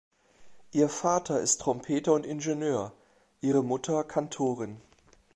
[0.71, 2.91] Ihr Vater ist Trompeter und Ingenieur;
[3.39, 4.81] ihre Mutter Kantorin.